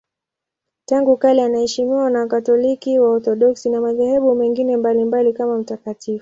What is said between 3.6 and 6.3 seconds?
na madhehebu mengine mbalimbali kama mtakatifu.